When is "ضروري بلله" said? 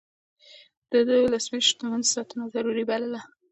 2.55-3.21